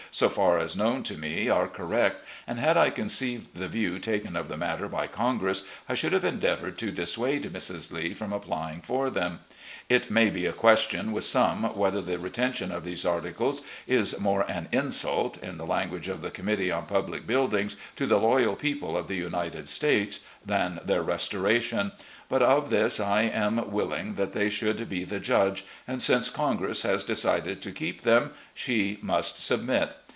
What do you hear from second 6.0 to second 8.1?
have endeavoured to dis suade Mrs.